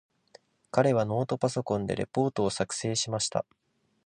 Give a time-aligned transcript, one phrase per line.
[0.71, 3.45] 彼はノートパソコンでレポートを作成しました。